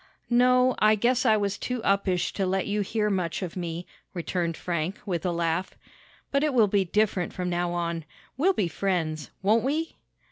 [0.31, 3.85] "No, I guess I was too uppish to let you hear much of me,"
[4.15, 5.77] returned Frank, with a laugh.
[6.31, 8.05] "But it will be different from now on.
[8.35, 9.97] We'll be friends; won't we?"